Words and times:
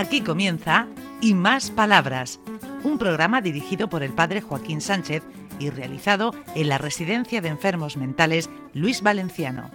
Aquí 0.00 0.22
comienza 0.22 0.86
Y 1.20 1.34
Más 1.34 1.70
Palabras, 1.70 2.40
un 2.84 2.96
programa 2.96 3.42
dirigido 3.42 3.90
por 3.90 4.02
el 4.02 4.14
padre 4.14 4.40
Joaquín 4.40 4.80
Sánchez 4.80 5.22
y 5.58 5.68
realizado 5.68 6.34
en 6.54 6.70
la 6.70 6.78
Residencia 6.78 7.42
de 7.42 7.50
Enfermos 7.50 7.98
Mentales 7.98 8.48
Luis 8.72 9.02
Valenciano. 9.02 9.70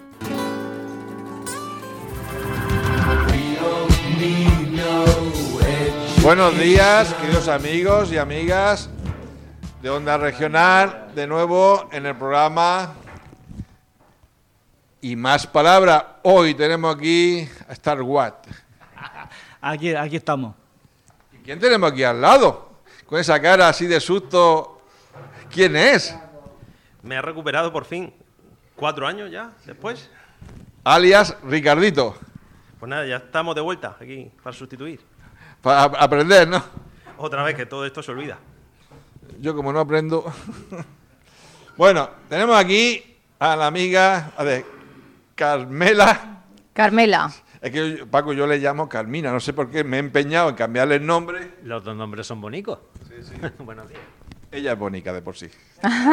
Buenos 6.24 6.58
días, 6.58 7.14
queridos 7.20 7.46
amigos 7.46 8.10
y 8.10 8.18
amigas 8.18 8.90
de 9.80 9.90
Onda 9.90 10.18
Regional, 10.18 11.12
de 11.14 11.28
nuevo 11.28 11.88
en 11.92 12.04
el 12.04 12.16
programa 12.16 12.94
Y 15.00 15.14
Más 15.14 15.46
Palabras. 15.46 16.02
Hoy 16.24 16.54
tenemos 16.54 16.96
aquí 16.96 17.48
a 17.68 17.72
Star 17.74 18.02
Watt. 18.02 18.65
Aquí, 19.68 19.94
aquí 19.94 20.16
estamos. 20.16 20.54
¿Y 21.32 21.38
quién 21.38 21.58
tenemos 21.58 21.90
aquí 21.90 22.04
al 22.04 22.20
lado? 22.20 22.70
Con 23.06 23.18
esa 23.18 23.40
cara 23.40 23.68
así 23.68 23.86
de 23.86 24.00
susto. 24.00 24.80
¿Quién 25.50 25.74
es? 25.76 26.14
Me 27.02 27.16
he 27.16 27.22
recuperado 27.22 27.72
por 27.72 27.84
fin. 27.84 28.12
Cuatro 28.76 29.06
años 29.06 29.30
ya 29.30 29.52
después. 29.64 30.10
Alias 30.84 31.36
Ricardito. 31.44 32.16
Pues 32.78 32.90
nada, 32.90 33.06
ya 33.06 33.16
estamos 33.16 33.54
de 33.54 33.60
vuelta 33.60 33.96
aquí 34.00 34.30
para 34.42 34.54
sustituir. 34.54 35.00
Para 35.62 35.84
ap- 35.84 35.96
aprender, 35.98 36.46
¿no? 36.46 36.62
Otra 37.18 37.42
vez 37.42 37.56
que 37.56 37.66
todo 37.66 37.86
esto 37.86 38.02
se 38.02 38.12
olvida. 38.12 38.38
Yo 39.40 39.56
como 39.56 39.72
no 39.72 39.80
aprendo. 39.80 40.24
bueno, 41.76 42.08
tenemos 42.28 42.56
aquí 42.56 43.16
a 43.38 43.56
la 43.56 43.66
amiga 43.66 44.32
a 44.36 44.44
ver, 44.44 44.64
Carmela. 45.34 46.42
Carmela, 46.72 47.32
Es 47.66 47.72
que 47.72 47.96
yo- 47.96 48.06
Paco 48.06 48.32
yo 48.32 48.46
le 48.46 48.58
llamo 48.58 48.88
Carmina, 48.88 49.32
no 49.32 49.40
sé 49.40 49.52
por 49.52 49.68
qué 49.72 49.82
me 49.82 49.96
he 49.96 49.98
empeñado 49.98 50.48
en 50.50 50.54
cambiarle 50.54 50.94
el 50.94 51.04
nombre. 51.04 51.54
Los 51.64 51.82
dos 51.82 51.96
nombres 51.96 52.24
son 52.24 52.40
bonitos. 52.40 52.78
Buenos 53.58 53.88
días. 53.88 54.00
Ella 54.52 54.74
es 54.74 54.78
bonita 54.78 55.12
de 55.12 55.20
por 55.20 55.36
sí. 55.36 55.48
muchas 55.82 56.04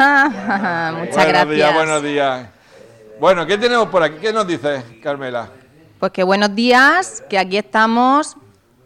buenos 0.96 1.16
gracias. 1.16 1.50
días, 1.50 1.74
buenos 1.76 2.02
días. 2.02 2.48
Bueno, 3.20 3.46
¿qué 3.46 3.60
tenemos 3.60 3.88
por 3.90 4.02
aquí? 4.02 4.16
¿Qué 4.20 4.34
nos 4.34 4.48
dice 4.48 5.00
Carmela? 5.04 5.48
Pues 6.00 6.12
que 6.12 6.24
buenos 6.24 6.56
días, 6.56 7.24
que 7.30 7.38
aquí 7.38 7.58
estamos 7.58 8.36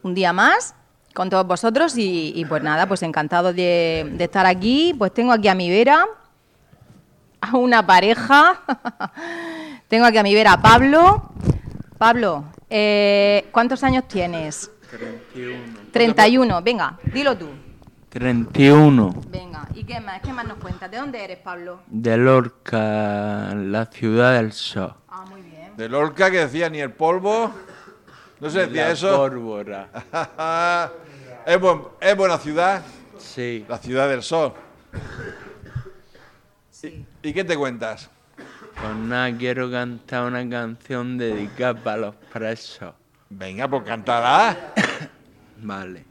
un 0.04 0.14
día 0.14 0.34
más 0.34 0.76
con 1.16 1.30
todos 1.30 1.48
vosotros 1.48 1.98
y, 1.98 2.34
y 2.36 2.44
pues 2.44 2.62
nada, 2.64 2.86
pues 2.86 3.02
encantado 3.02 3.54
de, 3.54 4.12
de 4.12 4.24
estar 4.26 4.46
aquí. 4.46 4.94
Pues 4.98 5.14
tengo 5.14 5.32
aquí 5.32 5.48
a 5.48 5.56
mi 5.56 5.70
vera, 5.70 6.06
a 7.40 7.56
una 7.56 7.88
pareja. 7.88 8.60
tengo 9.88 10.06
aquí 10.06 10.18
a 10.18 10.24
mi 10.24 10.36
vera 10.36 10.52
a 10.52 10.62
Pablo. 10.62 11.32
Pablo, 11.98 12.44
eh, 12.70 13.48
¿cuántos 13.52 13.84
años 13.84 14.08
tienes? 14.08 14.72
31. 14.90 15.80
31. 15.92 16.62
Venga, 16.62 16.98
dilo 17.14 17.38
tú. 17.38 17.50
31. 18.10 19.14
Venga, 19.28 19.68
¿y 19.76 19.84
qué 19.84 20.00
más? 20.00 20.22
¿Qué 20.22 20.32
más 20.34 20.46
nos 20.48 20.58
cuentas? 20.58 20.90
¿De 20.90 20.98
dónde 20.98 21.24
eres, 21.24 21.38
Pablo? 21.40 21.82
De 21.88 22.18
Lorca, 22.18 23.54
la 23.54 23.86
ciudad 23.88 24.34
del 24.36 24.54
sol. 24.54 24.94
Ah, 25.10 25.26
muy 25.30 25.42
bien. 25.42 25.76
De 25.76 25.90
Lorca 25.90 26.32
que 26.32 26.38
decía 26.40 26.70
ni 26.70 26.80
el 26.80 26.92
polvo. 26.92 27.52
¿No 28.40 28.50
se 28.50 28.66
decía 28.68 28.86
La 28.88 28.92
eso? 28.92 29.16
pólvora. 29.18 29.90
es, 31.46 31.60
buen- 31.60 31.82
es 32.00 32.16
buena 32.16 32.38
ciudad, 32.38 32.82
Sí. 33.18 33.66
la 33.68 33.78
ciudad 33.78 34.08
del 34.08 34.24
sol. 34.24 34.54
Sí. 36.70 37.06
¿Y 37.24 37.34
qué 37.34 37.44
te 37.44 37.58
cuentas? 37.58 38.10
Pues 38.80 38.96
nada, 38.96 39.36
quiero 39.36 39.72
cantar 39.72 40.28
una 40.28 40.48
canción 40.48 41.18
dedicada 41.18 41.74
para 41.74 41.98
los 41.98 42.16
presos. 42.32 42.94
Venga, 43.30 43.68
pues 43.68 43.84
cantará. 43.84 44.74
Vale. 45.62 46.06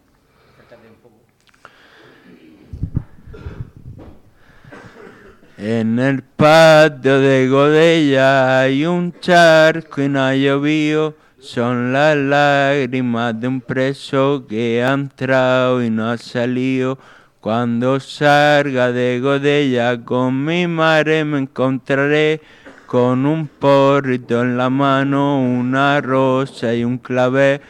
En 5.58 5.98
el 5.98 6.22
patio 6.22 7.18
de 7.18 7.48
Godella 7.48 8.60
hay 8.60 8.84
un 8.84 9.18
charco 9.20 10.02
y 10.02 10.08
no 10.08 10.22
ha 10.22 10.34
llovido. 10.34 11.14
Son 11.38 11.92
las 11.92 12.16
lágrimas 12.16 13.40
de 13.40 13.48
un 13.48 13.60
preso 13.60 14.44
que 14.46 14.82
ha 14.82 14.92
entrado 14.92 15.82
y 15.82 15.88
no 15.88 16.10
ha 16.10 16.18
salido. 16.18 16.98
Cuando 17.46 18.00
salga 18.00 18.90
de 18.90 19.20
Godella 19.20 20.04
con 20.04 20.44
mi 20.44 20.66
madre 20.66 21.24
me 21.24 21.38
encontraré 21.38 22.40
con 22.88 23.24
un 23.24 23.46
porrito 23.46 24.42
en 24.42 24.56
la 24.58 24.68
mano, 24.68 25.40
una 25.40 26.00
rosa 26.00 26.74
y 26.74 26.82
un 26.82 26.98
clavel. 26.98 27.60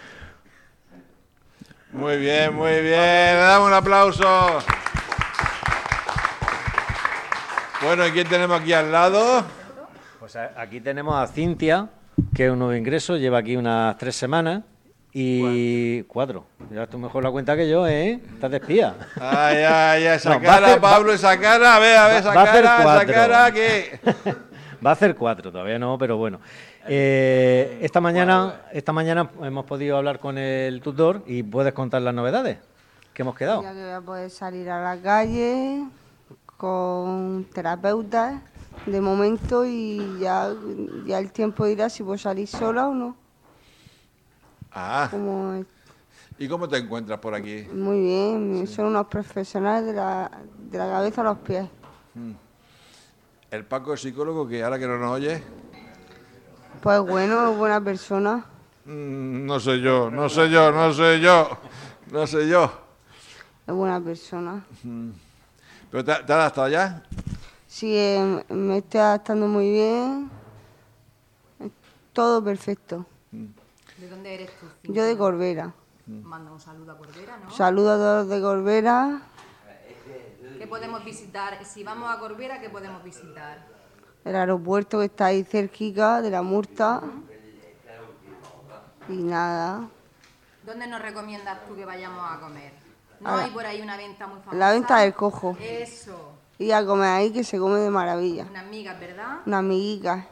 Muy 1.93 2.17
bien, 2.17 2.55
muy 2.55 2.71
bien. 2.81 2.85
Le 3.35 3.35
damos 3.37 3.69
un 3.69 3.75
aplauso. 3.75 4.61
Bueno, 7.83 8.07
¿y 8.07 8.13
quién 8.13 8.29
tenemos 8.29 8.59
aquí 8.59 8.73
al 8.73 8.91
lado? 8.91 9.45
Pues 10.19 10.37
a- 10.37 10.53
aquí 10.57 10.81
tenemos 10.81 11.15
a 11.17 11.27
Cintia, 11.27 11.91
que 12.35 12.47
es 12.47 12.51
un 12.51 12.61
nuevo 12.61 12.73
ingreso, 12.75 13.19
lleva 13.19 13.37
aquí 13.41 13.57
unas 13.57 13.99
tres 13.99 14.17
semanas. 14.17 14.63
Y 15.19 16.03
cuatro. 16.03 16.45
Ya 16.71 16.87
tú 16.87 16.99
mejor 16.99 17.25
la 17.25 17.31
cuenta 17.31 17.57
que 17.57 17.67
yo, 17.71 17.87
¿eh? 17.89 18.21
Estás 18.35 18.51
de 18.51 18.59
espía. 18.59 18.95
Ay, 19.19 19.57
ay, 19.63 19.67
ay, 19.67 20.17
esa 20.17 20.35
No, 20.35 20.43
cara, 20.43 20.67
hacer- 20.67 20.81
Pablo, 20.83 21.11
esa 21.11 21.41
cara. 21.41 21.77
A 21.77 21.79
ver, 21.79 21.97
a 21.97 22.07
ver, 22.09 22.17
esa 22.19 22.35
cara, 22.35 22.81
esa 23.01 23.07
cara 23.07 23.51
que... 23.51 23.99
Va 24.85 24.91
a 24.91 24.93
hacer 24.93 25.17
cuatro, 25.17 25.51
todavía 25.51 25.79
no, 25.79 25.97
pero 25.97 26.19
bueno. 26.19 26.39
Eh, 26.87 27.79
esta 27.81 27.99
mañana, 27.99 28.61
esta 28.75 28.93
mañana 28.93 29.31
hemos 29.41 29.65
podido 29.65 29.97
hablar 29.97 30.19
con 30.19 30.37
el 30.37 30.83
tutor 30.83 31.23
y 31.27 31.43
puedes 31.43 31.73
contar 31.73 32.03
las 32.03 32.13
novedades 32.13 32.59
que 33.15 33.23
hemos 33.23 33.35
quedado. 33.37 33.63
Ya 33.63 33.73
que 33.73 33.81
voy 33.85 33.93
a 33.93 34.01
poder 34.03 34.29
salir 34.31 34.69
a 34.69 34.83
la 34.83 35.01
calle 35.01 35.83
con 36.59 37.47
terapeutas 37.55 38.43
de 38.85 39.01
momento 39.01 39.65
y 39.65 40.19
ya, 40.21 40.53
ya 41.07 41.19
el 41.21 41.33
tiempo 41.33 41.65
dirá 41.65 41.89
si 41.89 42.03
puedo 42.03 42.19
salir 42.19 42.47
sola 42.47 42.89
o 42.89 42.95
no. 42.95 43.17
Ah, 44.79 45.09
Como 45.11 45.65
¿y 46.39 46.49
cómo 46.49 46.69
te 46.69 46.77
encuentras 46.77 47.19
por 47.19 47.35
aquí? 47.35 47.67
muy 47.73 47.99
bien, 48.01 48.67
son 48.67 48.87
unos 48.87 49.07
profesionales 49.07 49.87
de 49.87 49.95
la, 49.95 50.31
de 50.71 50.77
la 50.79 50.87
cabeza 50.87 51.23
a 51.23 51.25
los 51.25 51.39
pies. 51.39 51.67
El 53.51 53.65
Paco 53.65 53.95
es 53.95 54.03
psicólogo 54.03 54.47
que 54.47 54.63
ahora 54.63 54.79
que 54.79 54.87
no 54.87 54.99
nos 54.99 55.13
oye, 55.13 55.43
Pues 56.83 57.01
bueno, 57.01 57.51
es 57.53 57.57
buena 57.57 57.81
persona. 57.81 58.45
mm, 58.85 59.47
no 59.47 59.59
sé 59.61 59.81
yo, 59.81 60.11
no 60.11 60.29
sé 60.29 60.51
yo, 60.51 60.71
no 60.71 60.93
sé 60.93 61.21
yo, 61.21 61.49
no 62.13 62.27
sé 62.27 62.47
yo. 62.47 62.71
Es 63.67 63.75
buena 63.75 63.99
persona. 63.99 64.63
¿Pero 65.91 66.05
te, 66.05 66.13
te 66.13 66.21
has 66.35 66.39
adaptado 66.39 66.69
ya? 66.69 67.03
Sí, 67.67 67.97
eh, 67.97 68.45
me 68.51 68.79
estoy 68.79 69.01
adaptando 69.01 69.47
muy 69.49 69.71
bien. 69.71 70.31
Todo 72.13 72.43
perfecto. 72.45 73.07
¿De 73.99 74.09
dónde 74.09 74.35
eres 74.35 74.51
tú? 74.59 74.67
Yo 74.93 75.05
de 75.05 75.17
Corbera. 75.17 75.73
Manda 76.07 76.53
un 76.53 76.61
saludo 76.61 76.93
a 76.93 76.99
Corbera, 76.99 77.37
¿no? 77.39 77.51
Saludo 77.51 77.93
a 77.93 77.97
todos 77.97 78.29
de 78.29 78.41
Corbera. 78.41 79.23
¿Qué 80.59 80.67
podemos 80.67 81.05
visitar? 81.05 81.65
Si 81.65 81.83
vamos 81.83 82.15
a 82.15 82.19
Corbera, 82.19 82.61
¿qué 82.61 82.71
podemos 82.71 83.03
visitar? 83.03 83.77
el 84.27 84.35
aeropuerto 84.35 84.99
que 84.99 85.05
está 85.05 85.27
ahí 85.27 85.45
cerquica 85.45 86.21
de 86.21 86.31
la 86.31 86.43
Murta. 86.43 87.01
Y 89.09 89.23
nada. 89.23 89.89
¿Dónde 90.65 90.89
nos 90.89 91.01
recomiendas 91.01 91.65
tú 91.65 91.77
que 91.77 91.85
vayamos 91.85 92.25
a 92.29 92.41
comer? 92.41 92.73
¿No 93.21 93.29
A 93.31 93.45
hay 93.45 93.51
por 93.53 93.65
ahí 93.65 93.81
una 93.81 93.97
venta 93.97 94.27
muy 94.27 94.41
famosa? 94.41 94.57
La 94.57 94.73
venta 94.73 94.99
del 94.99 95.15
cojo. 95.15 95.57
Eso. 95.61 96.33
Y 96.59 96.73
a 96.73 96.85
comer 96.85 97.09
ahí 97.09 97.33
que 97.33 97.45
se 97.45 97.57
come 97.57 97.79
de 97.79 97.89
maravilla. 97.89 98.47
Unas 98.51 98.67
migas, 98.67 98.99
¿verdad? 98.99 99.39
Una 99.47 99.59
amiguica. 99.59 100.27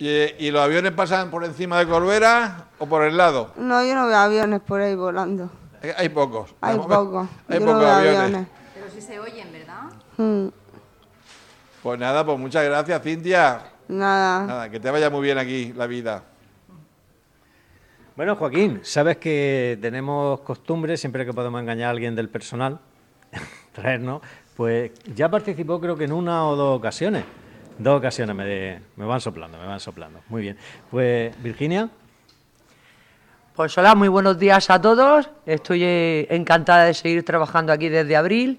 ¿Y, 0.00 0.46
y 0.46 0.50
los 0.50 0.62
aviones 0.62 0.92
pasan 0.92 1.30
por 1.30 1.44
encima 1.44 1.78
de 1.78 1.86
Corbera 1.86 2.68
o 2.78 2.86
por 2.86 3.04
el 3.04 3.16
lado? 3.18 3.52
No, 3.56 3.84
yo 3.84 3.94
no 3.94 4.06
veo 4.06 4.16
aviones 4.16 4.60
por 4.60 4.80
ahí 4.80 4.94
volando. 4.96 5.50
Eh, 5.82 5.94
Hay 5.96 6.08
pocos. 6.08 6.54
Hay 6.62 6.78
pocos. 6.78 7.28
Hay 7.48 7.58
Yo 7.58 7.66
no 7.66 7.72
pocos 7.72 7.80
veo 7.80 7.92
aviones. 7.92 8.18
aviones. 8.20 8.46
Pero 8.74 8.86
sí 8.90 9.00
se 9.02 9.20
oyen, 9.20 9.52
¿verdad? 9.52 9.82
Mm, 10.16 10.48
Pues 11.82 12.00
nada, 12.00 12.24
pues 12.24 12.38
muchas 12.38 12.64
gracias, 12.64 13.02
Cintia. 13.02 13.60
Nada. 13.88 14.46
Nada, 14.46 14.70
que 14.70 14.80
te 14.80 14.90
vaya 14.90 15.10
muy 15.10 15.20
bien 15.22 15.36
aquí 15.36 15.72
la 15.76 15.86
vida. 15.86 16.22
Bueno, 18.16 18.36
Joaquín, 18.36 18.80
sabes 18.82 19.18
que 19.18 19.78
tenemos 19.82 20.40
costumbre, 20.40 20.96
siempre 20.96 21.24
que 21.26 21.32
podemos 21.32 21.60
engañar 21.60 21.88
a 21.88 21.90
alguien 21.90 22.14
del 22.14 22.28
personal, 22.28 22.78
traernos, 23.72 24.22
pues 24.56 24.92
ya 25.14 25.28
participó 25.30 25.80
creo 25.80 25.96
que 25.96 26.04
en 26.04 26.12
una 26.12 26.46
o 26.46 26.56
dos 26.56 26.78
ocasiones. 26.78 27.24
Dos 27.80 27.96
ocasiones 27.96 28.36
me, 28.36 28.78
me 28.96 29.06
van 29.06 29.22
soplando, 29.22 29.56
me 29.56 29.66
van 29.66 29.80
soplando. 29.80 30.20
Muy 30.28 30.42
bien. 30.42 30.58
Pues, 30.90 31.34
Virginia, 31.42 31.88
Pues 33.56 33.76
hola, 33.78 33.94
muy 33.94 34.08
buenos 34.08 34.38
días 34.38 34.68
a 34.68 34.78
todos. 34.78 35.30
Estoy 35.46 35.84
eh, 35.84 36.26
encantada 36.28 36.84
de 36.84 36.92
seguir 36.92 37.24
trabajando 37.24 37.72
aquí 37.72 37.88
desde 37.88 38.16
abril 38.16 38.58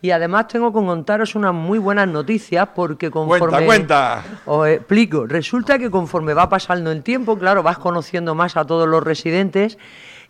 Y 0.00 0.10
además 0.10 0.48
tengo 0.48 0.72
que 0.72 0.78
contaros 0.78 1.34
unas 1.34 1.52
muy 1.52 1.78
buenas 1.78 2.08
noticias 2.08 2.66
porque 2.74 3.10
conforme... 3.10 3.66
Cuenta, 3.66 4.22
cuenta. 4.24 4.40
Os 4.46 4.66
explico. 4.68 5.26
Resulta 5.26 5.78
que 5.78 5.90
conforme 5.90 6.32
va 6.32 6.48
pasando 6.48 6.90
el 6.90 7.02
tiempo, 7.02 7.38
claro, 7.38 7.62
vas 7.62 7.76
conociendo 7.76 8.34
más 8.34 8.56
a 8.56 8.64
todos 8.64 8.88
los 8.88 9.04
residentes 9.04 9.76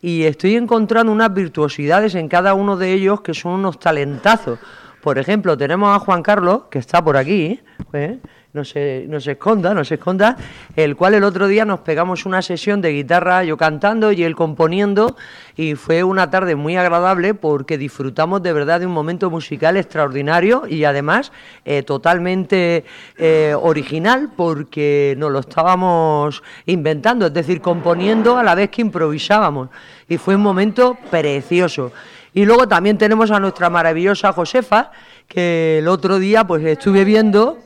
y 0.00 0.24
estoy 0.24 0.56
encontrando 0.56 1.12
unas 1.12 1.32
virtuosidades 1.32 2.16
en 2.16 2.26
cada 2.26 2.54
uno 2.54 2.76
de 2.76 2.92
ellos 2.92 3.20
que 3.20 3.34
son 3.34 3.52
unos 3.52 3.78
talentazos. 3.78 4.58
Por 5.02 5.18
ejemplo, 5.18 5.58
tenemos 5.58 5.94
a 5.94 5.98
Juan 5.98 6.22
Carlos, 6.22 6.62
que 6.70 6.78
está 6.78 7.02
por 7.02 7.16
aquí, 7.16 7.58
¿eh? 7.92 8.20
no 8.52 8.64
se, 8.64 9.04
no 9.08 9.18
se 9.18 9.32
esconda, 9.32 9.74
no 9.74 9.84
se 9.84 9.94
esconda, 9.94 10.36
el 10.76 10.94
cual 10.94 11.14
el 11.14 11.24
otro 11.24 11.48
día 11.48 11.64
nos 11.64 11.80
pegamos 11.80 12.24
una 12.24 12.40
sesión 12.40 12.80
de 12.80 12.92
guitarra, 12.92 13.42
yo 13.42 13.56
cantando 13.56 14.12
y 14.12 14.22
él 14.22 14.36
componiendo, 14.36 15.16
y 15.56 15.74
fue 15.74 16.04
una 16.04 16.30
tarde 16.30 16.54
muy 16.54 16.76
agradable 16.76 17.34
porque 17.34 17.78
disfrutamos 17.78 18.44
de 18.44 18.52
verdad 18.52 18.78
de 18.78 18.86
un 18.86 18.92
momento 18.92 19.28
musical 19.28 19.76
extraordinario 19.76 20.68
y 20.68 20.84
además 20.84 21.32
eh, 21.64 21.82
totalmente 21.82 22.84
eh, 23.18 23.56
original 23.60 24.30
porque 24.36 25.16
nos 25.18 25.32
lo 25.32 25.40
estábamos 25.40 26.44
inventando, 26.66 27.26
es 27.26 27.34
decir, 27.34 27.60
componiendo 27.60 28.36
a 28.36 28.44
la 28.44 28.54
vez 28.54 28.70
que 28.70 28.82
improvisábamos, 28.82 29.68
y 30.08 30.16
fue 30.16 30.36
un 30.36 30.42
momento 30.42 30.96
precioso. 31.10 31.90
Y 32.34 32.44
luego 32.44 32.66
también 32.66 32.96
tenemos 32.96 33.30
a 33.30 33.38
nuestra 33.38 33.68
maravillosa 33.68 34.32
Josefa, 34.32 34.90
que 35.28 35.78
el 35.78 35.88
otro 35.88 36.18
día 36.18 36.46
pues 36.46 36.64
estuve 36.64 37.04
viendo 37.04 37.58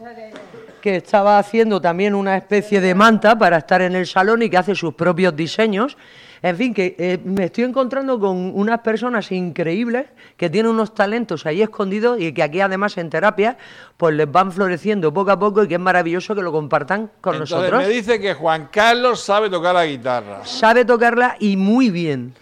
que 0.80 0.96
estaba 0.96 1.38
haciendo 1.38 1.80
también 1.80 2.14
una 2.14 2.36
especie 2.36 2.80
de 2.80 2.94
manta 2.94 3.36
para 3.36 3.58
estar 3.58 3.82
en 3.82 3.96
el 3.96 4.06
salón 4.06 4.42
y 4.42 4.50
que 4.50 4.56
hace 4.56 4.74
sus 4.76 4.94
propios 4.94 5.34
diseños. 5.34 5.96
En 6.42 6.56
fin, 6.56 6.72
que 6.72 6.94
eh, 6.98 7.18
me 7.24 7.46
estoy 7.46 7.64
encontrando 7.64 8.20
con 8.20 8.52
unas 8.54 8.80
personas 8.80 9.32
increíbles 9.32 10.06
que 10.36 10.48
tienen 10.48 10.70
unos 10.70 10.94
talentos 10.94 11.44
ahí 11.44 11.60
escondidos 11.60 12.20
y 12.20 12.32
que 12.32 12.42
aquí 12.42 12.60
además 12.60 12.96
en 12.98 13.10
terapia 13.10 13.56
pues 13.96 14.14
les 14.14 14.30
van 14.30 14.52
floreciendo 14.52 15.12
poco 15.12 15.32
a 15.32 15.38
poco 15.40 15.64
y 15.64 15.68
que 15.68 15.74
es 15.74 15.80
maravilloso 15.80 16.36
que 16.36 16.42
lo 16.42 16.52
compartan 16.52 17.10
con 17.20 17.34
Entonces 17.34 17.56
nosotros. 17.56 17.82
me 17.82 17.88
dice 17.88 18.20
que 18.20 18.34
Juan 18.34 18.68
Carlos 18.70 19.24
sabe 19.24 19.50
tocar 19.50 19.74
la 19.74 19.86
guitarra. 19.86 20.44
Sabe 20.44 20.84
tocarla 20.84 21.36
y 21.40 21.56
muy 21.56 21.90
bien. 21.90 22.34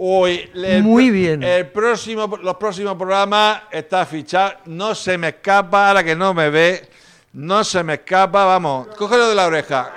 Uy, 0.00 0.48
el 0.54 0.84
Muy 0.84 1.10
bien. 1.10 1.42
El 1.42 1.66
próximo, 1.72 2.38
los 2.40 2.54
próximos 2.54 2.94
programas 2.96 3.62
está 3.72 4.06
fichado. 4.06 4.52
No 4.66 4.94
se 4.94 5.18
me 5.18 5.28
escapa, 5.30 5.88
ahora 5.88 6.04
que 6.04 6.14
no 6.14 6.32
me 6.32 6.50
ve. 6.50 6.88
No 7.32 7.64
se 7.64 7.82
me 7.82 7.94
escapa, 7.94 8.44
vamos. 8.44 8.86
Cógelo 8.96 9.28
de 9.28 9.34
la 9.34 9.46
oreja. 9.48 9.92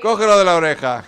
Cógelo 0.00 0.38
de 0.38 0.44
la 0.44 0.54
oreja. 0.54 1.02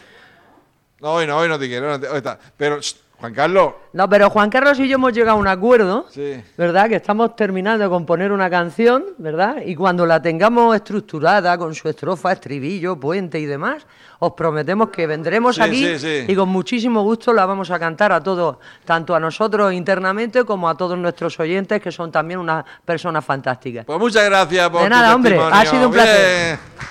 No, 1.00 1.12
hoy 1.12 1.26
no, 1.28 1.38
hoy 1.38 1.48
no 1.48 1.56
te 1.56 1.68
quiero. 1.68 1.88
no 1.88 2.00
te- 2.00 2.08
hoy 2.08 2.16
está. 2.16 2.36
Pero, 2.56 2.80
shh, 2.80 2.96
Juan 3.20 3.34
Carlos. 3.34 3.72
No, 3.94 4.08
pero 4.08 4.30
Juan 4.30 4.48
Carlos 4.48 4.78
y 4.78 4.86
yo 4.86 4.94
hemos 4.94 5.12
llegado 5.12 5.36
a 5.36 5.40
un 5.40 5.48
acuerdo, 5.48 6.06
Sí. 6.08 6.40
¿verdad? 6.56 6.88
Que 6.88 6.94
estamos 6.96 7.34
terminando 7.34 7.82
de 7.82 7.90
componer 7.90 8.30
una 8.30 8.48
canción, 8.48 9.04
¿verdad? 9.18 9.56
Y 9.66 9.74
cuando 9.74 10.06
la 10.06 10.22
tengamos 10.22 10.76
estructurada 10.76 11.58
con 11.58 11.74
su 11.74 11.88
estrofa, 11.88 12.30
estribillo, 12.32 12.94
puente 13.00 13.40
y 13.40 13.46
demás, 13.46 13.84
os 14.20 14.32
prometemos 14.34 14.90
que 14.90 15.08
vendremos 15.08 15.56
Sí, 15.56 15.62
aquí 15.62 15.98
sí, 15.98 16.24
y 16.28 16.34
con 16.36 16.48
muchísimo 16.48 17.02
gusto 17.02 17.32
la 17.32 17.44
vamos 17.44 17.72
a 17.72 17.78
cantar 17.78 18.12
a 18.12 18.22
todos, 18.22 18.58
tanto 18.84 19.16
a 19.16 19.20
nosotros 19.20 19.72
internamente 19.72 20.44
como 20.44 20.68
a 20.68 20.76
todos 20.76 20.96
nuestros 20.96 21.40
oyentes, 21.40 21.80
que 21.82 21.90
son 21.90 22.12
también 22.12 22.38
unas 22.38 22.64
personas 22.84 23.24
fantásticas. 23.24 23.84
Pues 23.84 23.98
muchas 23.98 24.24
gracias 24.26 24.70
por 24.70 24.82
De 24.82 24.86
tu 24.86 24.90
nada, 24.90 25.14
hombre, 25.14 25.40
ha 25.40 25.66
sido 25.66 25.86
un 25.88 25.92
placer. 25.92 26.58
Bien. 26.76 26.88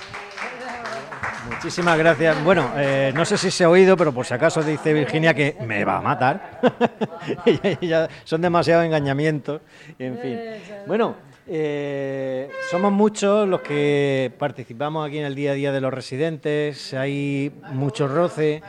Muchísimas 1.58 1.98
gracias. 1.98 2.44
Bueno, 2.44 2.70
eh, 2.76 3.10
no 3.16 3.24
sé 3.24 3.36
si 3.36 3.50
se 3.50 3.64
ha 3.64 3.68
oído, 3.68 3.96
pero 3.96 4.12
por 4.12 4.24
si 4.24 4.32
acaso 4.32 4.62
dice 4.62 4.92
Virginia 4.92 5.34
que 5.34 5.56
me 5.66 5.84
va 5.84 5.98
a 5.98 6.00
matar. 6.00 6.60
Ya 7.80 8.08
son 8.22 8.40
demasiados 8.40 8.84
engañamientos. 8.86 9.60
En 9.98 10.18
fin. 10.18 10.38
Bueno, 10.86 11.16
eh, 11.48 12.48
somos 12.70 12.92
muchos 12.92 13.48
los 13.48 13.60
que 13.62 14.30
participamos 14.38 15.06
aquí 15.06 15.18
en 15.18 15.24
el 15.24 15.34
día 15.34 15.50
a 15.50 15.54
día 15.54 15.72
de 15.72 15.80
los 15.80 15.92
residentes. 15.92 16.94
Hay 16.94 17.52
mucho 17.72 18.06
roce. 18.06 18.62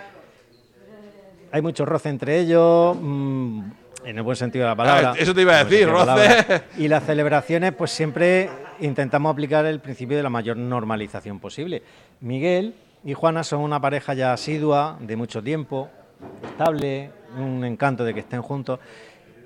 Hay 1.52 1.62
mucho 1.62 1.86
roce 1.86 2.10
entre 2.10 2.40
ellos. 2.40 2.98
mm, 3.00 3.62
en 4.06 4.18
el 4.18 4.24
buen 4.24 4.36
sentido 4.36 4.66
de 4.66 4.70
la 4.72 4.76
palabra. 4.76 5.12
Ah, 5.12 5.16
eso 5.20 5.36
te 5.36 5.42
iba 5.42 5.60
a 5.60 5.64
decir, 5.64 5.86
de 5.86 5.92
roce. 5.92 6.64
Y 6.78 6.88
las 6.88 7.06
celebraciones, 7.06 7.72
pues 7.74 7.92
siempre 7.92 8.50
intentamos 8.82 9.32
aplicar 9.32 9.66
el 9.66 9.80
principio 9.80 10.18
de 10.18 10.24
la 10.24 10.30
mayor 10.30 10.58
normalización 10.58 11.40
posible. 11.40 11.84
Miguel 12.22 12.76
y 13.04 13.14
Juana 13.14 13.44
son 13.44 13.62
una 13.62 13.80
pareja 13.80 14.14
ya 14.14 14.34
asidua, 14.34 14.98
de 15.00 15.16
mucho 15.16 15.42
tiempo, 15.42 15.90
estable, 16.44 17.12
un 17.38 17.64
encanto 17.64 18.04
de 18.04 18.14
que 18.14 18.22
estén 18.22 18.42
juntos. 18.42 18.80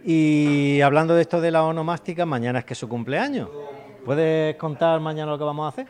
Y 0.05 0.81
hablando 0.81 1.15
de 1.15 1.21
esto 1.21 1.39
de 1.39 1.51
la 1.51 1.63
onomástica, 1.63 2.25
mañana 2.25 2.59
es 2.59 2.65
que 2.65 2.73
es 2.73 2.79
su 2.79 2.89
cumpleaños. 2.89 3.49
¿Puedes 4.05 4.55
contar 4.57 4.99
mañana 4.99 5.31
lo 5.31 5.37
que 5.37 5.43
vamos 5.45 5.65
a 5.65 5.69
hacer? 5.69 5.87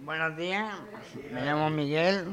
Buenos 0.00 0.36
días, 0.36 0.70
me 1.32 1.44
llamo 1.44 1.70
Miguel. 1.70 2.24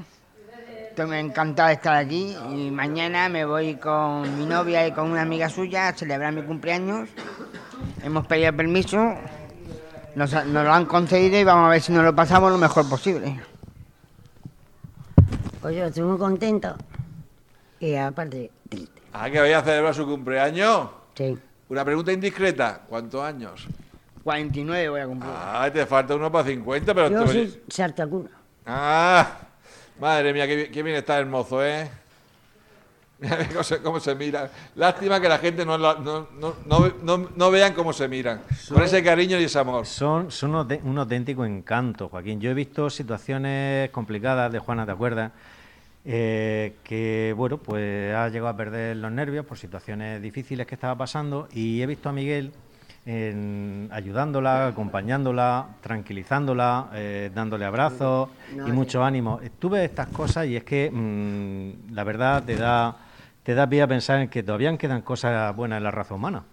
Estoy 0.89 1.17
encantado 1.17 1.69
de 1.69 1.75
estar 1.75 1.95
aquí 1.95 2.35
y 2.53 2.69
mañana 2.69 3.29
me 3.29 3.45
voy 3.45 3.75
con 3.75 4.37
mi 4.37 4.45
novia 4.45 4.85
y 4.87 4.91
con 4.91 5.09
una 5.09 5.21
amiga 5.21 5.47
suya 5.47 5.87
a 5.87 5.93
celebrar 5.93 6.33
mi 6.33 6.41
cumpleaños. 6.41 7.07
Hemos 8.03 8.27
pedido 8.27 8.51
permiso, 8.51 9.15
nos, 10.15 10.31
nos 10.33 10.63
lo 10.65 10.73
han 10.73 10.85
concedido 10.85 11.39
y 11.39 11.43
vamos 11.43 11.65
a 11.67 11.69
ver 11.69 11.81
si 11.81 11.91
nos 11.91 12.03
lo 12.03 12.15
pasamos 12.15 12.51
lo 12.51 12.57
mejor 12.57 12.87
posible. 12.89 13.39
Pues 15.61 15.75
yo 15.75 15.85
estoy 15.85 16.03
muy 16.03 16.17
contento. 16.17 16.75
Y 17.79 17.95
aparte, 17.95 18.51
triste. 18.69 19.01
Ah, 19.13 19.29
que 19.29 19.39
vaya 19.39 19.59
a 19.59 19.63
celebrar 19.63 19.93
su 19.93 20.05
cumpleaños. 20.05 20.87
Sí. 21.15 21.37
Una 21.69 21.85
pregunta 21.85 22.11
indiscreta. 22.11 22.81
¿Cuántos 22.87 23.23
años? 23.23 23.67
49 24.23 24.89
voy 24.89 25.01
a 25.01 25.05
cumplir. 25.07 25.31
Ah, 25.35 25.69
te 25.71 25.85
falta 25.85 26.15
uno 26.15 26.31
para 26.31 26.47
50, 26.47 26.93
pero... 26.93 27.09
Yo 27.09 27.23
te- 27.25 27.31
soy 27.31 27.61
sartacuna. 27.69 28.29
Ah, 28.65 29.27
madre 29.99 30.33
mía, 30.33 30.45
qué, 30.47 30.55
bien- 30.55 30.71
qué 30.71 30.83
bien 30.83 30.95
está 30.95 31.17
el 31.19 31.25
mozo, 31.25 31.63
¿eh? 31.65 31.89
Mira 33.21 33.47
cómo 33.49 33.63
se, 33.63 33.77
cómo 33.81 33.99
se 33.99 34.15
mira. 34.15 34.49
Lástima 34.75 35.21
que 35.21 35.29
la 35.29 35.37
gente 35.37 35.63
no, 35.65 35.77
no, 35.77 35.95
no, 35.99 36.27
no, 36.65 36.91
no- 37.03 37.29
no 37.35 37.51
vean 37.51 37.73
cómo 37.73 37.93
se 37.93 38.07
miran. 38.07 38.41
Con 38.67 38.81
ese 38.81 39.03
cariño 39.03 39.39
y 39.39 39.43
ese 39.43 39.59
amor. 39.59 39.85
Son, 39.85 40.31
son 40.31 40.55
un 40.83 40.97
auténtico 40.97 41.45
encanto, 41.45 42.09
Joaquín. 42.09 42.41
Yo 42.41 42.49
he 42.49 42.53
visto 42.55 42.89
situaciones 42.89 43.89
complicadas 43.91 44.51
de 44.51 44.59
Juana, 44.59 44.85
¿te 44.85 44.91
acuerdas? 44.91 45.31
Eh, 46.03 46.77
que, 46.83 47.33
bueno, 47.37 47.57
pues 47.57 48.13
ha 48.15 48.27
llegado 48.29 48.47
a 48.49 48.57
perder 48.57 48.97
los 48.97 49.11
nervios 49.11 49.45
por 49.45 49.57
situaciones 49.59 50.19
difíciles 50.19 50.65
que 50.65 50.73
estaba 50.73 50.95
pasando 50.95 51.47
y 51.53 51.79
he 51.79 51.85
visto 51.85 52.09
a 52.09 52.11
Miguel 52.11 52.51
en- 53.05 53.87
ayudándola, 53.91 54.67
acompañándola, 54.67 55.67
tranquilizándola, 55.81 56.89
eh, 56.93 57.29
dándole 57.33 57.65
abrazos 57.65 58.29
No, 58.55 58.67
y 58.67 58.71
mucho 58.71 59.03
ánimo. 59.03 59.39
Tuve 59.59 59.85
estas 59.85 60.07
cosas 60.07 60.47
y 60.47 60.55
es 60.55 60.63
que 60.63 60.89
mm, 60.91 61.93
la 61.93 62.03
verdad 62.03 62.43
te 62.43 62.55
da, 62.55 62.95
te 63.43 63.53
da 63.55 63.67
pie 63.67 63.81
a 63.81 63.87
pensar 63.87 64.19
en 64.19 64.29
que 64.29 64.43
todavía 64.43 64.75
quedan 64.77 65.01
cosas 65.01 65.55
buenas 65.55 65.77
en 65.77 65.83
la 65.83 65.91
raza 65.91 66.13
humana. 66.13 66.43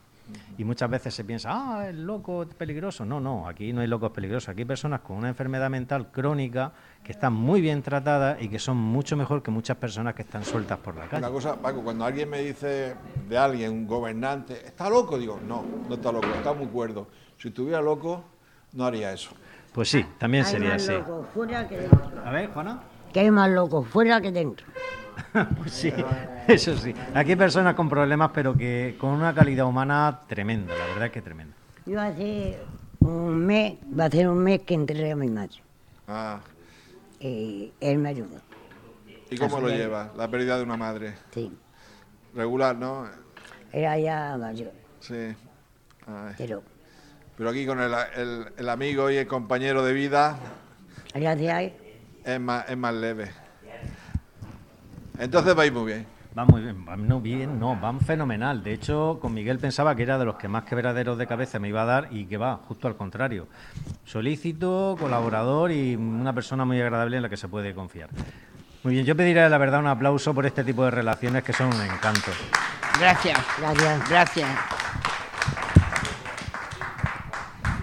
Y 0.59 0.65
muchas 0.65 0.91
veces 0.91 1.15
se 1.15 1.25
piensa, 1.25 1.49
ah, 1.53 1.89
el 1.89 2.05
loco 2.05 2.43
es 2.43 2.53
peligroso. 2.55 3.05
No, 3.07 3.19
no, 3.19 3.49
aquí 3.49 3.73
no 3.73 3.81
hay 3.81 3.87
locos 3.87 4.11
peligrosos. 4.11 4.51
Aquí 4.51 4.61
hay 4.61 4.67
personas 4.67 5.01
con 5.01 5.17
una 5.17 5.29
enfermedad 5.29 5.71
mental 5.71 6.11
crónica 6.11 6.73
que 7.03 7.13
están 7.13 7.33
muy 7.33 7.63
bien 7.63 7.81
tratadas 7.81 8.43
y 8.43 8.49
que 8.49 8.59
son 8.59 8.77
mucho 8.77 9.17
mejor 9.17 9.43
que 9.43 9.51
muchas 9.51 9.79
personas 9.79 10.15
que 10.15 10.23
están 10.23 10.45
sueltas 10.45 10.79
por 10.79 10.97
la 10.97 11.03
Una 11.03 11.11
calle. 11.11 11.31
cosa, 11.33 11.57
Paco, 11.57 11.83
cuando 11.83 12.05
alguien 12.05 12.29
me 12.29 12.41
dice 12.43 12.95
de 13.27 13.39
alguien, 13.39 13.73
un 13.73 13.87
gobernante, 13.87 14.67
¿está 14.67 14.91
loco? 14.91 15.17
Digo, 15.17 15.41
no, 15.47 15.65
no 15.89 15.95
está 15.95 16.13
loco, 16.13 16.27
está 16.35 16.53
muy 16.53 16.67
cuerdo. 16.67 17.09
Si 17.39 17.49
estuviera 17.49 17.81
loco, 17.81 18.23
no 18.75 18.85
haría 18.85 19.13
eso. 19.13 19.31
Pues 19.73 19.89
sí, 19.89 20.05
también 20.19 20.45
sería 20.45 20.75
así. 20.75 20.93
A 20.93 22.31
ver, 22.31 22.51
Juana. 22.51 22.81
Que 23.13 23.21
hay 23.21 23.31
más 23.31 23.51
locos 23.51 23.87
fuera 23.89 24.21
que 24.21 24.33
dentro. 24.33 24.67
Pues 25.59 25.73
sí, 25.73 25.93
eso 26.47 26.77
sí. 26.77 26.95
Aquí 27.15 27.31
hay 27.31 27.37
personas 27.37 27.75
con 27.75 27.89
problemas, 27.89 28.31
pero 28.33 28.57
que 28.57 28.97
con 28.99 29.11
una 29.11 29.35
calidad 29.35 29.67
humana 29.67 30.21
tremenda, 30.29 30.75
la 30.77 30.87
verdad 30.87 31.07
es 31.07 31.13
que 31.13 31.23
tremenda. 31.23 31.55
Yo 31.87 32.01
hace 32.01 32.59
un 33.01 33.45
mes, 33.45 33.75
va 33.99 34.07
a 34.07 34.11
ser 34.11 34.29
un 34.29 34.39
mes 34.39 34.61
que 34.63 34.75
enterré 34.75 35.13
a 35.13 35.17
mi 35.17 35.29
madre. 35.29 35.57
Ah, 36.07 36.41
Y 37.21 37.73
él 37.81 37.99
me 37.99 38.11
ayudó. 38.11 38.41
¿y 39.31 39.37
cómo 39.37 39.57
Así 39.57 39.65
lo 39.67 39.71
es. 39.71 39.77
lleva? 39.79 40.13
La 40.17 40.29
pérdida 40.29 40.57
de 40.57 40.63
una 40.63 40.77
madre. 40.77 41.15
Sí. 41.33 41.53
Regular, 42.35 42.77
¿no? 42.77 43.07
Era 43.73 43.99
ya 43.99 44.37
mayor. 44.39 44.73
Sí. 45.01 45.35
Ay. 46.07 46.35
Pero 46.39 46.63
Pero 47.37 47.51
aquí 47.51 47.67
con 47.67 47.81
el, 47.81 47.93
el- 48.17 48.47
el 48.57 48.69
amigo 48.69 49.11
y 49.11 49.17
el 49.17 49.27
compañero 49.27 49.85
de 49.85 49.93
vida 49.93 50.39
gracias 51.15 51.73
es 52.29 52.41
más, 52.41 52.69
es 52.69 52.77
más 52.77 52.95
leve. 52.95 53.31
Entonces 55.19 55.55
vais 55.55 55.73
muy 55.73 55.87
bien. 55.87 56.07
Va 56.37 56.45
muy 56.45 56.61
bien, 56.61 56.87
va 56.87 56.97
no 56.97 57.21
bien, 57.21 57.59
no, 57.59 57.75
van 57.75 58.01
fenomenal. 58.01 58.63
De 58.63 58.73
hecho, 58.73 59.19
con 59.21 59.35
Miguel 59.35 59.59
pensaba 59.59 59.97
que 59.97 60.03
era 60.05 60.19
de 60.19 60.25
los 60.27 60.37
que 60.37 60.47
más 60.47 60.65
quebraderos 60.65 61.19
de 61.19 61.27
cabeza 61.27 61.59
me 61.59 61.69
iba 61.69 61.83
a 61.83 61.87
dar 61.87 62.09
y 62.13 62.27
que 62.27 62.37
va, 62.37 62.61
justo 62.69 62.87
al 62.87 62.97
contrario. 62.97 63.49
Solícito, 64.05 64.97
colaborador 65.01 65.73
y 65.73 65.97
una 65.97 66.33
persona 66.35 66.65
muy 66.65 66.81
agradable 66.81 67.17
en 67.17 67.23
la 67.23 67.29
que 67.29 67.37
se 67.37 67.49
puede 67.49 67.75
confiar. 67.75 68.11
Muy 68.85 68.95
bien, 68.95 69.07
yo 69.07 69.17
pediré 69.17 69.49
la 69.49 69.59
verdad 69.59 69.81
un 69.81 69.89
aplauso 69.89 70.33
por 70.35 70.47
este 70.47 70.63
tipo 70.63 70.85
de 70.85 70.93
relaciones 70.93 71.43
que 71.43 71.53
son 71.53 71.75
un 71.75 71.81
encanto. 71.81 72.31
Gracias, 73.01 73.39
gracias. 73.59 74.09
gracias. 74.09 74.78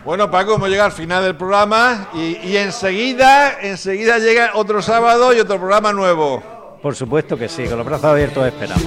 Bueno, 0.06 0.30
Paco, 0.30 0.54
hemos 0.56 0.70
llegado 0.70 0.86
al 0.86 0.96
final 0.96 1.24
del 1.24 1.36
programa 1.36 2.10
y, 2.14 2.38
y 2.44 2.58
enseguida, 2.58 3.60
enseguida 3.60 4.20
llega 4.20 4.52
otro 4.54 4.84
sábado 4.84 5.34
y 5.34 5.40
otro 5.40 5.58
programa 5.58 5.92
nuevo. 5.94 6.44
Por 6.80 6.96
supuesto 6.96 7.36
que 7.36 7.50
sí, 7.50 7.66
con 7.66 7.80
los 7.80 7.88
brazos 7.88 8.06
abiertos 8.06 8.46
esperamos. 8.46 8.86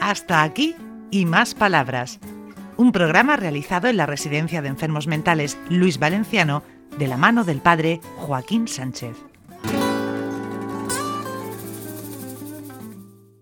Hasta 0.00 0.44
aquí 0.44 0.76
y 1.10 1.26
más 1.26 1.54
palabras. 1.54 2.20
Un 2.76 2.92
programa 2.92 3.36
realizado 3.36 3.88
en 3.88 3.96
la 3.96 4.06
Residencia 4.06 4.62
de 4.62 4.68
Enfermos 4.68 5.08
Mentales 5.08 5.58
Luis 5.68 5.98
Valenciano 5.98 6.62
de 6.96 7.08
la 7.08 7.16
mano 7.16 7.42
del 7.42 7.60
padre 7.60 8.00
Joaquín 8.18 8.68
Sánchez. 8.68 9.16